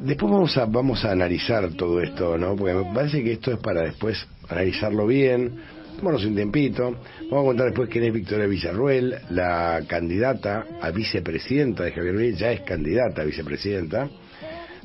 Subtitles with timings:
[0.00, 2.54] Después vamos a, vamos a analizar todo esto, ¿no?
[2.54, 5.60] Porque me parece que esto es para después analizarlo bien,
[5.96, 6.96] tomarnos un tiempito.
[7.30, 12.34] Vamos a contar después quién es Victoria Villarruel, la candidata a vicepresidenta de Javier Milei,
[12.34, 14.08] ya es candidata a vicepresidenta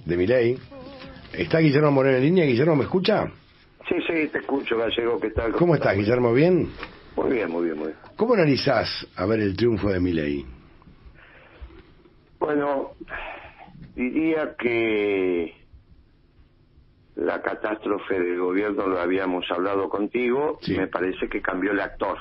[0.03, 0.57] de Milei.
[1.31, 2.45] ¿Está Guillermo Moreno en línea?
[2.45, 3.31] Guillermo, ¿me escucha?
[3.87, 5.51] Sí, sí, te escucho, Gallego, ¿qué tal?
[5.51, 6.33] ¿Cómo estás, Guillermo?
[6.33, 6.69] ¿Bien?
[7.15, 7.97] Muy bien, muy bien, muy bien.
[8.15, 10.45] ¿Cómo analizás a ver el triunfo de Milei?
[12.39, 12.91] Bueno,
[13.95, 15.53] diría que
[17.15, 20.75] la catástrofe del gobierno lo habíamos hablado contigo Sí.
[20.75, 22.17] me parece que cambió el actor.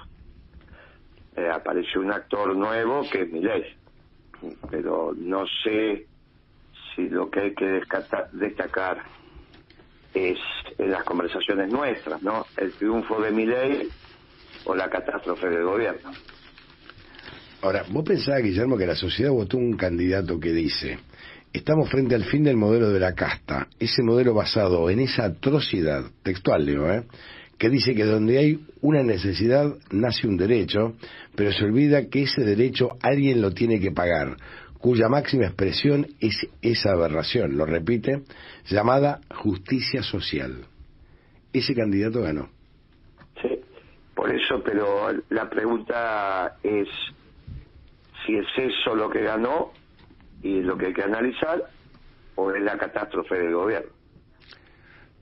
[1.37, 3.65] Eh, apareció un actor nuevo que es Milei,
[4.71, 6.07] pero no sé
[6.95, 7.81] si lo que hay que
[8.33, 8.99] destacar
[10.13, 10.39] es
[10.77, 12.45] en las conversaciones nuestras, ¿no?
[12.59, 13.89] El triunfo de Milei
[14.67, 16.11] o la catástrofe del gobierno.
[17.63, 20.99] Ahora, vos pensás, Guillermo, que la sociedad votó un candidato que dice,
[21.53, 26.05] estamos frente al fin del modelo de la casta, ese modelo basado en esa atrocidad,
[26.23, 27.05] textual digo, ¿eh?
[27.59, 30.95] que dice que donde hay una necesidad nace un derecho,
[31.37, 34.37] pero se olvida que ese derecho alguien lo tiene que pagar,
[34.79, 38.23] cuya máxima expresión es esa aberración, lo repite,
[38.69, 40.65] llamada justicia social.
[41.53, 42.49] Ese candidato ganó.
[43.41, 43.61] Sí,
[44.15, 46.89] por eso, pero la pregunta es
[48.27, 49.73] si es eso lo que ganó
[50.43, 51.65] y es lo que hay que analizar
[52.35, 53.91] o es la catástrofe del gobierno.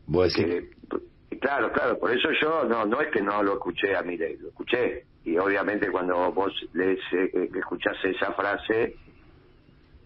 [0.07, 0.71] Vos decís,
[1.31, 4.37] Que, claro, claro, por eso yo no no es que no lo escuché a Milei,
[4.39, 5.05] lo escuché.
[5.25, 8.97] Y obviamente cuando vos lees, eh, eh, escuchás esa frase,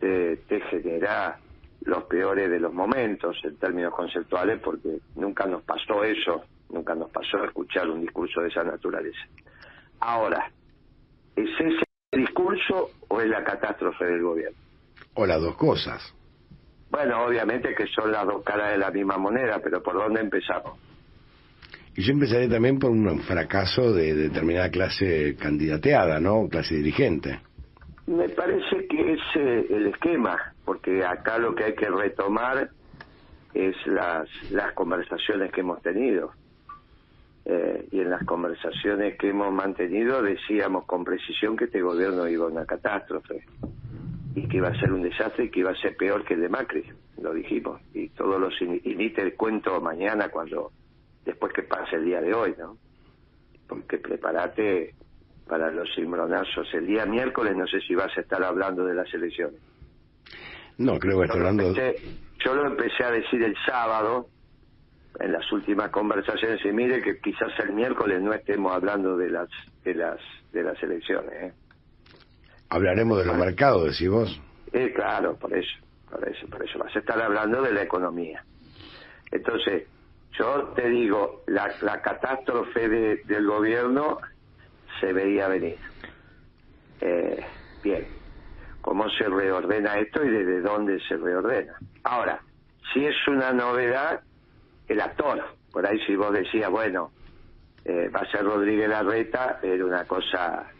[0.00, 1.38] te, te genera
[1.82, 7.10] los peores de los momentos en términos conceptuales porque nunca nos pasó eso, nunca nos
[7.10, 9.20] pasó escuchar un discurso de esa naturaleza.
[10.00, 10.50] Ahora,
[11.36, 14.63] ¿es ese discurso o es la catástrofe del gobierno?
[15.14, 16.14] O las dos cosas.
[16.90, 20.78] Bueno, obviamente que son las dos caras de la misma moneda, pero ¿por dónde empezamos?
[21.96, 26.48] Y yo empezaré también por un fracaso de determinada clase candidateada, ¿no?
[26.48, 27.40] Clase dirigente.
[28.06, 32.70] Me parece que es eh, el esquema, porque acá lo que hay que retomar
[33.54, 36.32] es las, las conversaciones que hemos tenido.
[37.44, 42.46] Eh, y en las conversaciones que hemos mantenido decíamos con precisión que este gobierno iba
[42.46, 43.44] a una catástrofe
[44.34, 46.40] y que iba a ser un desastre y que iba a ser peor que el
[46.40, 46.84] de Macri,
[47.20, 47.80] lo dijimos.
[47.92, 50.72] Y todos los y ni te cuento mañana cuando
[51.24, 52.76] después que pase el día de hoy, ¿no?
[53.68, 54.94] Porque prepárate
[55.46, 59.12] para los cimbronazos el día miércoles, no sé si vas a estar hablando de las
[59.12, 59.60] elecciones.
[60.78, 61.68] No, creo que lo, hablando...
[61.68, 62.02] empecé,
[62.44, 64.28] yo lo empecé a decir el sábado,
[65.20, 69.48] en las últimas conversaciones, y mire que quizás el miércoles no estemos hablando de las
[69.84, 70.18] de las
[70.52, 71.32] de las elecciones.
[71.32, 71.52] ¿eh?
[72.74, 74.40] Hablaremos de los mercados, decís vos.
[74.72, 75.76] Eh, claro, por eso,
[76.10, 76.78] por eso, por eso.
[76.78, 78.44] Vas a estar hablando de la economía.
[79.30, 79.84] Entonces,
[80.38, 84.18] yo te digo, la, la catástrofe de- del gobierno
[85.00, 85.78] se veía venir.
[87.00, 87.44] Eh,
[87.82, 88.08] bien,
[88.80, 91.74] ¿cómo se reordena esto y desde dónde se reordena?
[92.02, 92.40] Ahora,
[92.92, 94.20] si es una novedad,
[94.88, 97.12] el actor, por ahí si vos decías, bueno,
[97.84, 100.73] eh, va a ser Rodríguez Larreta, era una cosa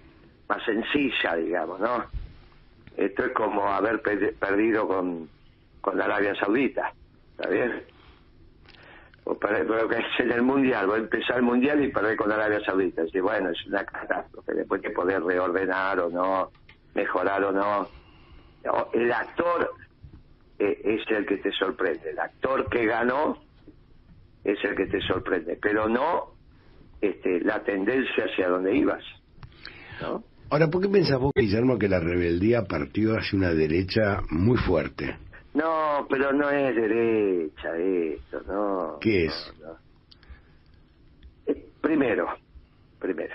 [0.48, 2.06] más sencilla, digamos, ¿no?
[2.96, 5.30] Esto es como haber pe- perdido con,
[5.80, 6.94] con Arabia Saudita,
[7.30, 7.84] ¿está bien?
[9.24, 12.16] O per- pero que es en el Mundial, voy a empezar el Mundial y perder
[12.16, 13.02] con Arabia Saudita.
[13.02, 16.52] Dice, bueno, es una catástrofe, después que poder reordenar o no,
[16.94, 17.90] mejorar o no.
[18.64, 19.72] No, El actor
[20.58, 23.38] eh, es el que te sorprende, el actor que ganó
[24.42, 26.34] es el que te sorprende, pero no
[27.00, 29.02] este, la tendencia hacia donde ibas.
[30.00, 30.24] ¿no?
[30.50, 35.18] Ahora, ¿por qué pensás vos, Guillermo, que la rebeldía partió hacia una derecha muy fuerte?
[35.54, 38.98] No, pero no es derecha esto, no.
[39.00, 39.52] ¿Qué es?
[39.60, 39.78] no, no.
[41.46, 42.28] Eh, primero,
[42.98, 43.34] primero,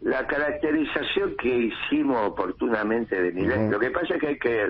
[0.00, 3.72] la caracterización que hicimos oportunamente de Milei, Ujú.
[3.72, 4.62] lo que pasa es que hay que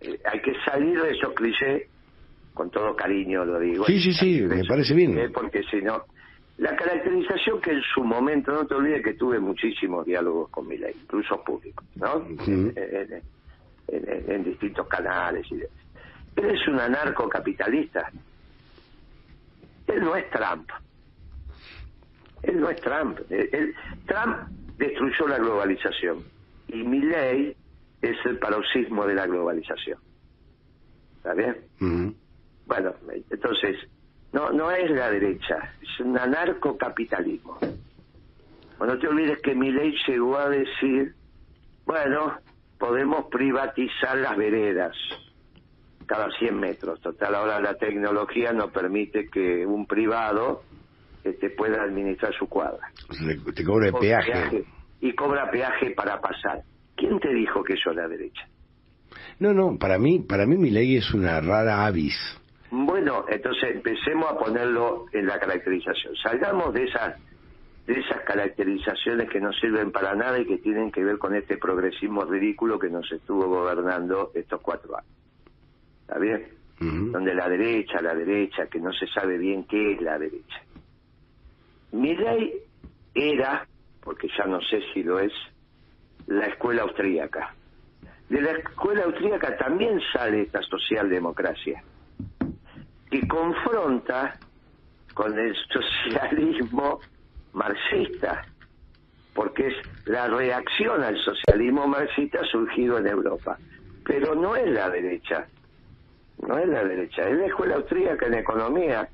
[0.00, 1.84] eh, hay que salir de esos clichés,
[2.54, 3.84] con todo cariño lo digo.
[3.86, 5.32] Sí, sí, sí, me esos parece bien.
[5.32, 6.04] Porque si no,
[6.58, 10.96] la caracterización que en su momento, no te olvides que tuve muchísimos diálogos con Milei,
[10.96, 12.26] incluso públicos, ¿no?
[12.26, 13.24] En- en-
[13.88, 15.46] en, en- en distintos canales.
[15.50, 15.70] Y de-
[16.36, 18.10] él es un anarcocapitalista.
[19.86, 20.68] Él no es Trump.
[22.42, 23.18] Él no es Trump.
[23.30, 23.74] Él- él-
[24.06, 24.36] Trump
[24.76, 26.24] destruyó la globalización
[26.66, 27.56] y Milley
[28.02, 29.98] es el paroxismo de la globalización.
[31.16, 31.56] ¿Está bien?
[32.66, 32.94] Bueno,
[33.30, 33.76] entonces,
[34.32, 37.58] no, no es la derecha, es un anarcocapitalismo.
[38.78, 41.14] Bueno, no te olvides que Milley llegó a decir,
[41.84, 42.38] bueno,
[42.78, 44.94] podemos privatizar las veredas.
[46.06, 47.00] cada 100 metros.
[47.00, 50.62] Total, ahora la tecnología no permite que un privado
[51.22, 52.90] te pueda administrar su cuadra.
[53.54, 54.64] te cobra peaje.
[55.00, 56.62] Y cobra peaje para pasar.
[56.96, 58.48] ¿Quién te dijo que eso es la derecha?
[59.38, 62.16] No, no, para mí, para mí mi ley es una rara avis.
[62.70, 66.14] Bueno, entonces empecemos a ponerlo en la caracterización.
[66.16, 67.16] Salgamos de esas
[67.86, 71.56] de esas caracterizaciones que no sirven para nada y que tienen que ver con este
[71.56, 75.10] progresismo ridículo que nos estuvo gobernando estos cuatro años.
[76.02, 76.48] ¿Está bien?
[76.80, 80.62] Donde la derecha, la derecha, que no se sabe bien qué es la derecha.
[81.92, 82.60] Mi ley
[83.14, 83.66] era,
[84.02, 85.32] porque ya no sé si lo es,
[86.26, 87.54] la escuela austríaca.
[88.28, 91.82] De la escuela austríaca también sale esta socialdemocracia,
[93.10, 94.36] que confronta
[95.14, 97.00] con el socialismo
[97.52, 98.44] marxista,
[99.34, 99.74] porque es
[100.06, 103.58] la reacción al socialismo marxista surgido en Europa.
[104.04, 105.46] Pero no es la derecha,
[106.46, 109.08] no es la derecha, es la escuela austríaca en economía,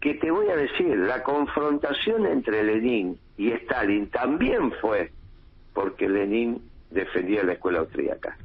[0.00, 5.12] que te voy a decir, la confrontación entre Lenin y Stalin también fue
[5.72, 6.60] porque Lenin
[6.90, 8.36] defendía la escuela austríaca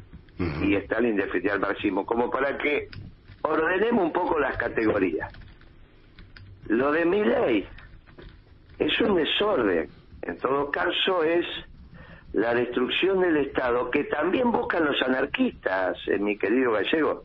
[0.62, 2.90] y Stalin defendía el marxismo, como para que
[3.42, 5.32] ordenemos un poco las categorías.
[6.68, 7.68] Lo de mi ley
[8.80, 9.90] es un desorden,
[10.22, 11.46] en todo caso es
[12.34, 17.24] la destrucción del Estado que también buscan los anarquistas, eh, mi querido gallego.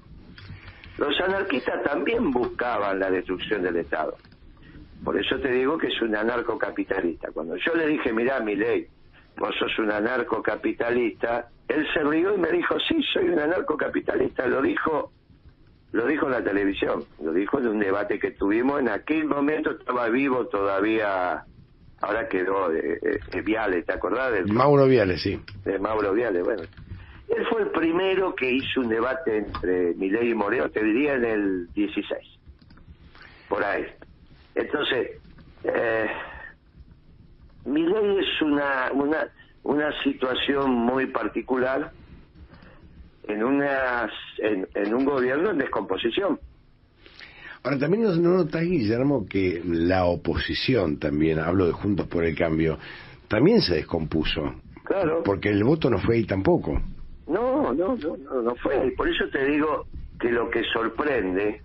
[0.99, 4.17] Los anarquistas también buscaban la destrucción del Estado.
[5.05, 7.33] Por eso te digo que es un anarcocapitalista.
[7.33, 8.87] Cuando yo le dije, mirá, mi ley,
[9.37, 14.47] vos sos un anarcocapitalista, él se rió y me dijo, sí, soy un anarcocapitalista.
[14.47, 15.11] Lo dijo,
[15.93, 18.81] lo dijo en la televisión, lo dijo en un debate que tuvimos.
[18.81, 21.45] En aquel momento estaba vivo todavía,
[22.01, 24.33] ahora quedó de, Viale, ¿te acordás?
[24.33, 25.39] De Mauro Viale, sí.
[25.65, 26.63] De Mauro Viale, bueno.
[27.29, 31.25] Él fue el primero que hizo un debate entre Milei y Moreno, te diría en
[31.25, 32.19] el 16,
[33.49, 33.85] por ahí.
[34.55, 35.11] Entonces,
[35.65, 36.07] eh,
[37.67, 39.29] Milei es una, una,
[39.63, 41.93] una situación muy particular
[43.29, 46.39] en, una, en, un gobierno en descomposición.
[47.63, 52.79] Ahora, también no, notas, Guillermo, que la oposición también, hablo de Juntos por el Cambio,
[53.29, 54.55] también se descompuso.
[54.85, 55.23] Claro.
[55.25, 56.81] Porque el voto no fue ahí tampoco.
[57.29, 58.91] No, no, no, no, no fue ahí.
[58.91, 59.87] Por eso te digo
[60.19, 61.63] que lo que sorprende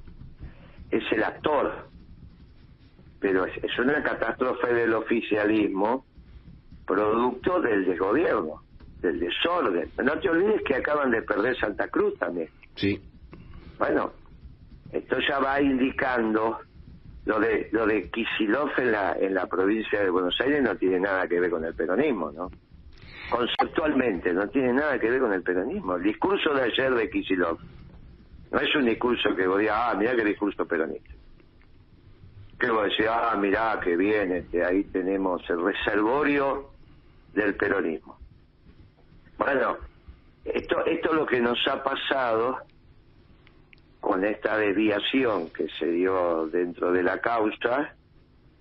[0.91, 1.87] es el actor
[3.19, 6.05] pero es, una catástrofe del oficialismo
[6.85, 8.61] producto del desgobierno,
[9.01, 9.91] del desorden.
[10.03, 12.49] No te olvides que acaban de perder Santa Cruz también.
[12.75, 13.01] Sí.
[13.77, 14.11] Bueno,
[14.91, 16.59] esto ya va indicando
[17.25, 20.99] lo de lo de Kisilov en la en la provincia de Buenos Aires no tiene
[20.99, 22.49] nada que ver con el peronismo, ¿no?
[23.29, 25.95] Conceptualmente no tiene nada que ver con el peronismo.
[25.95, 27.59] El discurso de ayer de Kisilov
[28.51, 31.17] no es un discurso que voy a, ah, mira qué discurso peronista
[32.59, 36.71] que vos decís, ah, mirá, que bien, este, ahí tenemos el reservorio
[37.33, 38.17] del peronismo.
[39.37, 39.77] Bueno,
[40.45, 42.57] esto, esto es lo que nos ha pasado
[43.99, 47.95] con esta desviación que se dio dentro de la causa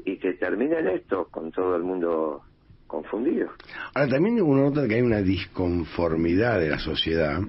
[0.05, 2.43] y que termina en esto, con todo el mundo
[2.87, 3.51] confundido.
[3.95, 7.41] Ahora, también uno nota que hay una disconformidad de la sociedad,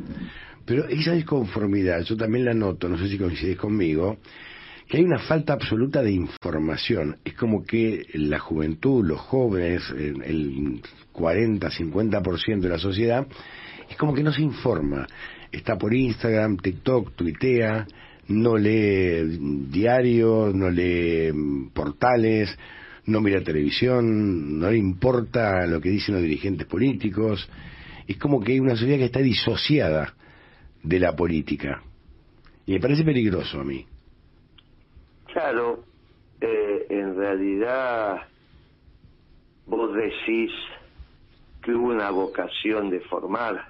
[0.65, 4.17] pero esa disconformidad, yo también la noto, no sé si coincidís conmigo,
[4.87, 7.17] que hay una falta absoluta de información.
[7.25, 13.27] Es como que la juventud, los jóvenes, el 40, 50% de la sociedad,
[13.89, 15.05] es como que no se informa.
[15.51, 17.85] Está por Instagram, TikTok, tuitea,
[18.29, 22.57] no lee diarios, no lee mm, portales,
[23.05, 27.49] no mira televisión, no le importa lo que dicen los dirigentes políticos.
[28.07, 30.13] Es como que hay una sociedad que está disociada
[30.83, 31.81] de la política.
[32.65, 33.85] Y me parece peligroso a mí.
[35.37, 35.83] Claro,
[36.41, 38.23] eh, en realidad
[39.67, 40.49] vos decís
[41.61, 43.67] que hubo una vocación de formar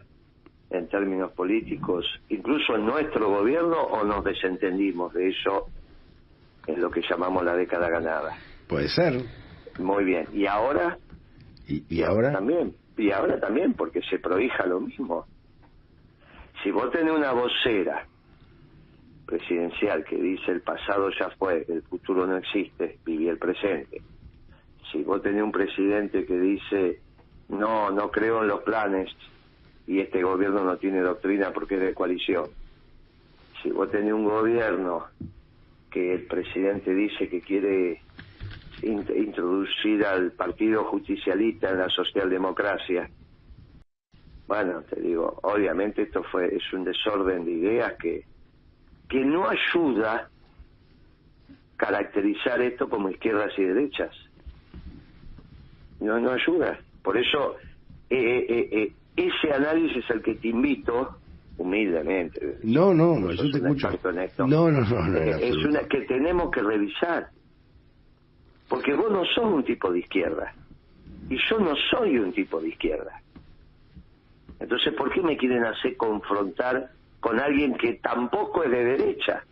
[0.70, 5.66] en términos políticos, incluso en nuestro gobierno, o nos desentendimos de eso
[6.68, 8.38] en lo que llamamos la década ganada.
[8.70, 9.24] Puede ser.
[9.78, 10.26] Muy bien.
[10.32, 10.98] ¿Y ahora?
[11.68, 12.32] ¿Y, ahora?
[12.32, 12.78] También.
[12.96, 15.26] Y ahora también, porque se prohija lo mismo.
[16.64, 18.08] Si vos tenés una vocera
[19.28, 24.02] presidencial que dice el pasado ya fue, el futuro no existe, viví el presente.
[24.92, 27.02] Si vos tenés un presidente que dice
[27.50, 29.10] no, no creo en los planes
[29.86, 32.46] y este gobierno no tiene doctrina porque es de coalición.
[33.62, 35.06] Si vos tenés un gobierno
[35.92, 38.02] que el presidente dice que quiere
[38.82, 43.10] introducir al partido justicialista en la socialdemocracia
[44.48, 48.24] bueno, te digo, obviamente esto fue es un desorden de ideas que
[49.08, 50.30] que no ayuda
[51.78, 54.14] caracterizar esto como izquierdas y derechas.
[56.00, 56.80] No, no ayuda.
[57.02, 57.56] Por eso,
[58.10, 61.18] eh, eh, eh, ese análisis el que te invito,
[61.58, 62.58] humildemente.
[62.64, 63.92] No, no, no, yo te escucho.
[64.40, 65.18] No, no, no, no.
[65.18, 67.30] es una que tenemos que revisar.
[68.68, 70.54] Porque vos no sos un tipo de izquierda.
[71.30, 73.22] Y yo no soy un tipo de izquierda.
[74.60, 79.44] Entonces, ¿por qué me quieren hacer confrontar con alguien que tampoco es de derecha?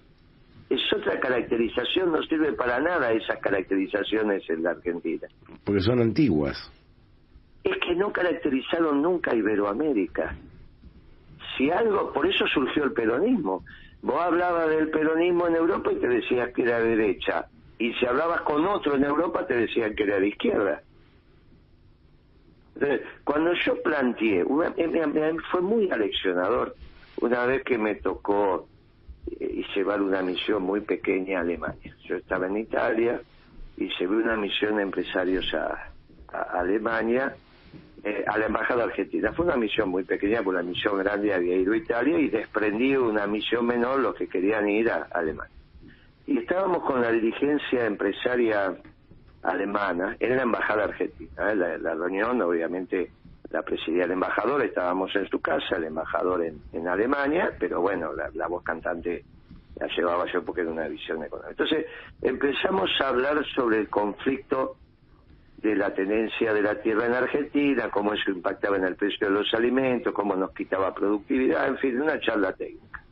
[0.69, 5.27] Es otra caracterización, no sirve para nada esas caracterizaciones en la Argentina.
[5.63, 6.71] Porque son antiguas.
[7.63, 10.35] Es que no caracterizaron nunca a Iberoamérica.
[11.57, 13.63] Si algo, por eso surgió el peronismo.
[14.01, 17.47] Vos hablabas del peronismo en Europa y te decías que era de derecha.
[17.77, 20.81] Y si hablabas con otro en Europa te decían que era de izquierda.
[23.23, 24.45] cuando yo planteé,
[25.51, 26.75] fue muy aleccionador
[27.21, 28.67] una vez que me tocó
[29.27, 31.95] y llevar una misión muy pequeña a Alemania.
[32.07, 33.21] Yo estaba en Italia
[33.77, 35.91] y llevé una misión de empresarios a,
[36.53, 37.35] Alemania,
[38.03, 39.31] eh, a la Embajada Argentina.
[39.33, 42.95] Fue una misión muy pequeña, porque la misión grande había ido a Italia y desprendí
[42.95, 45.55] una misión menor los que querían ir a, Alemania.
[46.27, 48.75] Y estábamos con la dirigencia empresaria
[49.43, 51.51] alemana en la Embajada Argentina.
[51.51, 51.55] ¿eh?
[51.55, 53.11] La, reunión, obviamente,
[53.55, 58.47] la presidía el embajador, estábamos en su casa, el embajador en, Alemania, pero bueno, la,
[58.47, 59.23] voz cantante
[59.79, 61.51] la llevaba yo porque era una visión económica.
[61.51, 61.85] Entonces
[62.21, 64.75] empezamos a hablar sobre el conflicto
[65.57, 69.33] de la tenencia de la tierra en Argentina, cómo eso impactaba en el precio de
[69.33, 73.05] los alimentos, cómo nos quitaba productividad, en fin, una charla técnica.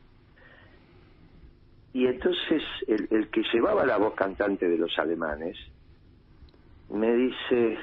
[1.94, 5.56] Y entonces el que llevaba la voz cantante de los alemanes
[6.90, 7.78] me dice,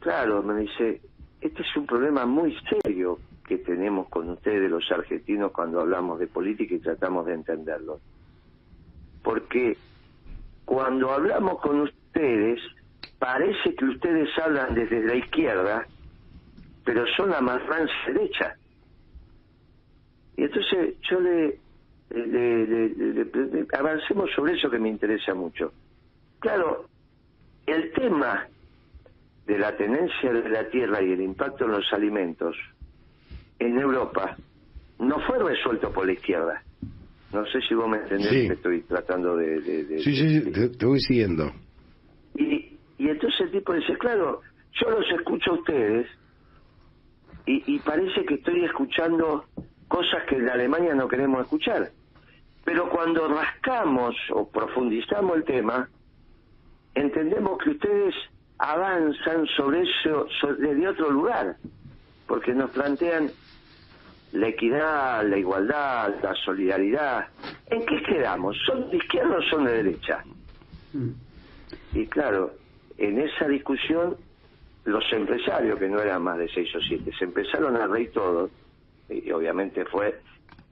[0.00, 1.02] claro, me dice,
[1.40, 6.26] este es un problema muy serio que tenemos con ustedes los argentinos cuando hablamos de
[6.26, 8.00] política y tratamos de entenderlo.
[9.22, 9.76] Porque
[10.64, 12.60] cuando hablamos con ustedes,
[13.18, 15.86] parece que ustedes hablan desde la izquierda,
[16.84, 18.56] pero son la más rancia derecha.
[20.36, 21.58] Y entonces yo le,
[23.72, 25.72] avancemos sobre eso que me interesa mucho.
[26.38, 26.86] Claro,
[27.66, 28.46] el tema
[29.48, 32.54] de la tenencia de la tierra y el impacto en los alimentos
[33.58, 34.36] en Europa
[34.98, 36.62] no fue resuelto por la izquierda.
[37.32, 39.96] No sé si vos me entendés que estoy tratando de...
[40.00, 41.50] sí, sí, sí, te, voy siguiendo.
[42.34, 44.42] Y, y entonces el tipo dice, claro,
[44.80, 46.06] yo los escucho a ustedes
[47.46, 49.46] y, y parece que estoy escuchando
[49.88, 51.90] cosas que en Alemania no queremos escuchar.
[52.66, 55.88] Pero cuando rascamos o profundizamos el tema,
[56.94, 58.14] entendemos que ustedes
[58.58, 60.26] avanzan sobre eso
[60.58, 61.56] desde otro lugar,
[62.26, 63.30] porque nos plantean
[64.32, 67.28] la equidad, la igualdad, la solidaridad.
[67.66, 68.56] ¿En qué quedamos?
[68.66, 70.24] ¿Son de izquierda o son de derecha?
[70.92, 71.10] Mm.
[71.94, 72.52] Y claro,
[72.98, 74.16] en esa discusión
[74.84, 78.50] los empresarios, que no eran más de seis o siete, se empezaron a reír todos,
[79.08, 80.18] y obviamente fue,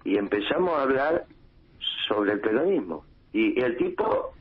[0.05, 1.25] y empezamos a hablar
[2.09, 3.05] sobre el peronismo.
[3.33, 4.33] Y el tipo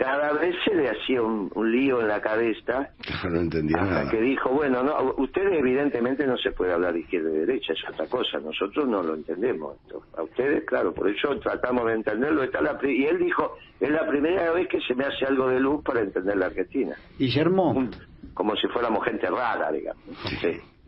[0.00, 2.88] cada vez se le hacía un, lío en la cabeza.
[3.30, 7.28] No entendía hasta que dijo, bueno, no, ustedes evidentemente no se puede hablar de izquierda
[7.28, 9.76] y derecha, es otra cosa, nosotros no lo entendemos.
[10.16, 12.42] A ustedes, claro, por eso tratamos de entenderlo.
[12.42, 15.60] Está la, y él dijo, es la primera vez que se me hace algo de
[15.60, 16.96] luz para entender la Argentina.
[17.18, 17.90] Guillermo.
[18.32, 20.02] como si fuéramos gente rara, digamos.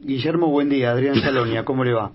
[0.01, 0.91] Guillermo, buen día.
[0.91, 2.13] Adrián Salonia, ¿cómo le va?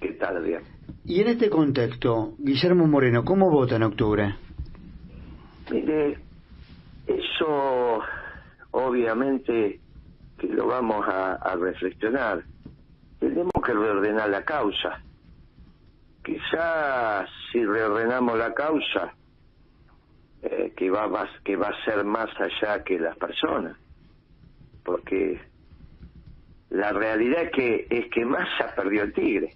[0.00, 0.62] ¿Qué tal, Adrián?
[1.04, 4.34] Y en este contexto, Guillermo Moreno, ¿cómo vota en octubre?
[5.70, 6.27] Mire,
[7.08, 8.00] eso,
[8.70, 9.80] obviamente,
[10.38, 12.44] que lo vamos a, reflexionar.
[13.18, 15.02] Tenemos que reordenar la causa.
[16.22, 19.14] Quizás si reordenamos la causa,
[20.42, 23.76] eh, que, va que va a ser más allá que las personas.
[24.84, 25.40] Porque
[26.70, 29.54] la realidad es que, es que Massa perdió el tigre.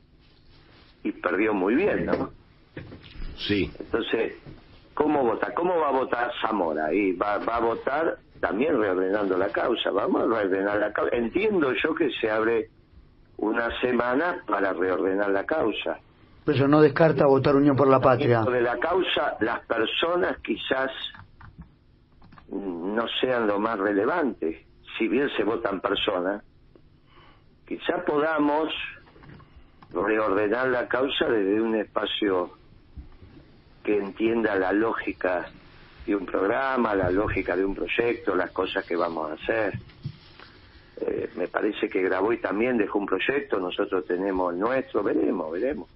[1.05, 2.33] Y perdió muy bien, ¿no?
[3.37, 3.71] Sí.
[3.79, 4.35] Entonces,
[5.03, 5.53] ¿Cómo vota?
[5.53, 6.95] ¿Cómo va a votar Zamora?
[6.95, 9.91] Y va, va a votar también reordenando la causa.
[9.91, 11.17] Vamos a reordenar la causa.
[11.17, 12.71] Entiendo yo que se abre
[13.39, 15.99] una semana para reordenar la causa.
[16.45, 18.43] Pero no descarta votar Unión por la Patria.
[18.43, 20.93] De la causa, las personas quizás
[22.49, 24.67] no sean lo más relevante.
[24.97, 26.45] Si bien se votan personas,
[27.67, 28.69] quizás podamos
[29.93, 32.62] reordenar la causa desde un espacio
[33.83, 35.51] que entienda la lógica
[36.07, 39.79] de un programa, la lógica de un proyecto, las cosas que vamos a hacer.
[41.01, 45.89] Eh, me parece que Graboy también dejó un proyecto, nosotros tenemos el nuestro, veremos, veremos.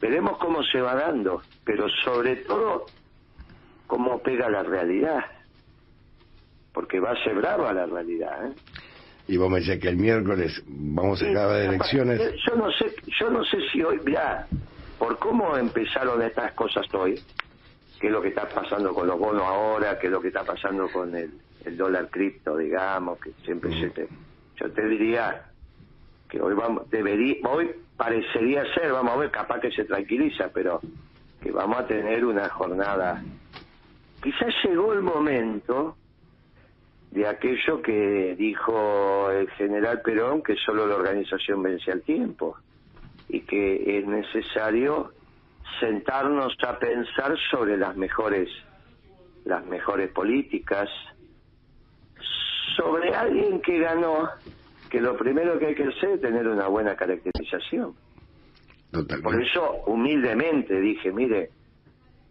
[0.00, 2.86] Veremos cómo se va dando, pero sobre todo
[3.86, 5.24] cómo pega la realidad,
[6.72, 8.46] porque va a ser brava la realidad.
[8.46, 8.52] ¿eh?
[9.28, 12.20] Y vos me decís que el miércoles vamos a acabar de elecciones.
[12.46, 14.46] Yo no sé, yo no sé si hoy, ya
[14.98, 17.20] por cómo empezaron estas cosas hoy,
[18.00, 20.44] qué es lo que está pasando con los bonos ahora, qué es lo que está
[20.44, 21.30] pasando con el,
[21.76, 24.08] dólar cripto, digamos, que siempre se te...
[24.60, 25.46] Yo te diría
[26.28, 30.80] que hoy vamos, debería, hoy parecería ser, vamos a ver, capaz que se tranquiliza, pero
[31.42, 33.22] que vamos a tener una jornada.
[34.22, 35.96] Quizás llegó el momento
[37.10, 42.56] de aquello que dijo el general Perón, que solo la organización vence al tiempo
[43.28, 45.12] y que es necesario
[45.80, 48.48] sentarnos a pensar sobre las mejores
[49.44, 50.88] las mejores políticas
[52.76, 54.28] sobre alguien que ganó
[54.90, 57.94] que lo primero que hay que hacer es tener una buena caracterización.
[59.22, 61.50] Por eso humildemente dije mire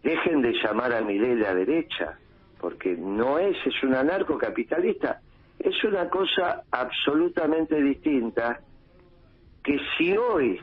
[0.02, 2.18] dejen de llamar a mi ley la derecha
[2.60, 5.20] porque no es es un anarcocapitalista.
[5.58, 8.60] Es una cosa absolutamente distinta
[9.62, 10.60] que si hoy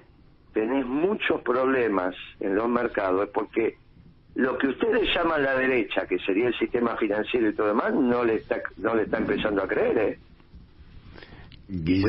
[0.53, 3.77] tenés muchos problemas en los mercados es porque
[4.35, 8.23] lo que ustedes llaman la derecha, que sería el sistema financiero y todo demás, no
[8.23, 9.97] le está, no le está empezando a creer.
[9.97, 10.19] ¿eh?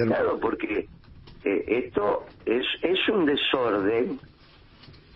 [0.07, 0.89] Claro, porque
[1.45, 4.19] eh, esto es, es un desorden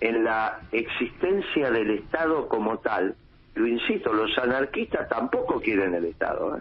[0.00, 3.14] en la existencia del Estado como tal.
[3.54, 6.58] Lo insisto, los anarquistas tampoco quieren el Estado.
[6.58, 6.60] ¿eh?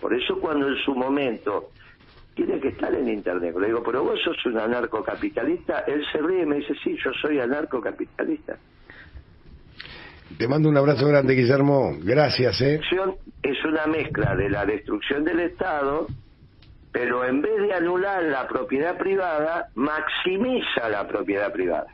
[0.00, 1.70] Por eso cuando en su momento
[2.36, 3.56] tiene que estar en Internet.
[3.58, 5.80] Le digo, pero vos sos un anarcocapitalista.
[5.86, 8.58] Él se ríe y me dice, sí, yo soy anarcocapitalista.
[10.38, 11.96] Te mando un abrazo grande, Guillermo.
[12.02, 12.80] Gracias, ¿eh?
[13.42, 16.06] Es una mezcla de la destrucción del Estado,
[16.92, 21.86] pero en vez de anular la propiedad privada, maximiza la propiedad privada.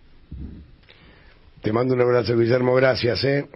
[1.62, 2.75] Te mando un abrazo, Guillermo.
[2.75, 3.47] Gracias, ¿eh?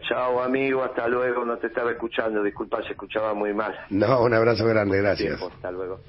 [0.00, 1.44] Chao, amigo, hasta luego.
[1.44, 3.74] No te estaba escuchando, disculpa, se escuchaba muy mal.
[3.90, 5.40] No, un abrazo grande, gracias.
[5.40, 6.00] hasta luego.